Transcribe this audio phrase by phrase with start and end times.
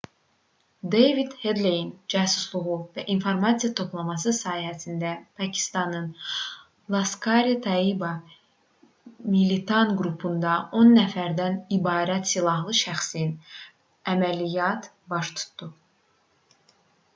[0.93, 6.07] deyvid hedleyin cəsusluğu və informasiya toplaması sayəsində pakistanın
[6.95, 8.09] laskhar-e-taiba
[9.35, 13.35] militan qrupundan 10 nəfərdən ibarət silahlı şəxsin
[14.15, 15.69] əməliyyat baş tutdu